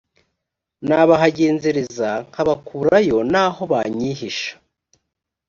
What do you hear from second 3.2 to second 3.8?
naho